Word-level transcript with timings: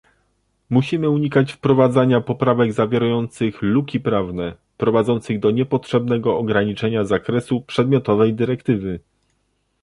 Musimy 0.69 1.09
unikać 1.09 1.53
wprowadzania 1.53 2.21
poprawek 2.21 2.73
zawierających 2.73 3.61
luki 3.61 3.99
prawne, 3.99 4.53
prowadzących 4.77 5.39
do 5.39 5.51
niepotrzebnego 5.51 6.37
ograniczenia 6.37 7.05
zakresu 7.05 7.61
przedmiotowej 7.61 8.33
dyrektywy 8.33 8.99